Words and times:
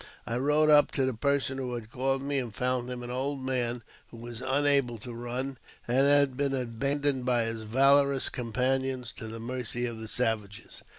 I 0.25 0.35
rode 0.39 0.71
up 0.71 0.89
to 0.93 1.05
the 1.05 1.13
person 1.13 1.59
who 1.59 1.75
had 1.75 1.91
called 1.91 2.23
me, 2.23 2.39
and 2.39 2.51
found 2.55 2.89
him 2.89 3.03
an 3.03 3.11
old 3.11 3.45
man, 3.45 3.83
who 4.09 4.17
was 4.17 4.41
unable 4.41 4.97
to 4.97 5.13
run, 5.13 5.59
and 5.87 6.07
had 6.07 6.35
been 6.35 6.55
abandoned 6.55 7.23
by 7.23 7.43
his 7.43 7.61
valorous 7.61 8.27
companions 8.27 9.13
to 9.17 9.27
the 9.27 9.39
mercy 9.39 9.85
of 9.85 9.99
the 9.99 10.07
savages. 10.07 10.81